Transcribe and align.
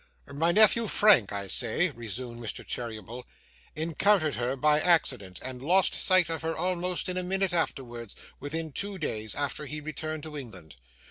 'My 0.27 0.51
nephew, 0.51 0.87
Frank, 0.87 1.31
I 1.31 1.45
say,' 1.45 1.91
resumed 1.91 2.39
Mr. 2.43 2.65
Cheeryble, 2.65 3.23
'encountered 3.75 4.33
her 4.33 4.55
by 4.55 4.79
accident, 4.79 5.39
and 5.45 5.61
lost 5.61 5.93
sight 5.93 6.27
of 6.27 6.41
her 6.41 6.57
almost 6.57 7.07
in 7.07 7.17
a 7.17 7.23
minute 7.23 7.53
afterwards, 7.53 8.15
within 8.39 8.71
two 8.71 8.97
days 8.97 9.35
after 9.35 9.67
he 9.67 9.79
returned 9.79 10.23
to 10.23 10.35
England. 10.35 10.77